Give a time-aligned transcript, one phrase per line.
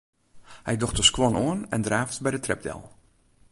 [0.67, 2.81] Hy docht de skuon oan en draaft by de trep del.